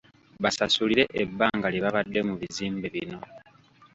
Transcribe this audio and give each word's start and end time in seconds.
Basasulire 0.43 1.03
ebbanga 1.21 1.67
lye 1.73 1.81
babadde 1.85 2.19
mu 2.27 2.33
bizimbe 2.41 2.87
bino. 2.93 3.17